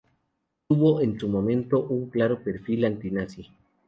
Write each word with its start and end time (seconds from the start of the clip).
Tuvo 0.67 0.99
en 0.99 1.19
su 1.19 1.29
momento 1.29 1.83
un 1.83 2.09
claro 2.09 2.43
perfil 2.43 2.85
antinazi. 2.85 3.51